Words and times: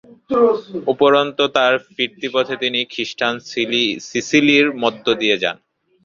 উপরন্তু 0.93 1.43
তার 1.55 1.73
ফিরতি 1.87 2.27
পথে 2.33 2.55
তিনি 2.63 2.79
খ্রিষ্টান 2.91 3.33
সিসিলির 4.09 4.67
মধ্য 4.83 5.05
দিয়ে 5.21 5.37
যান। 5.43 5.57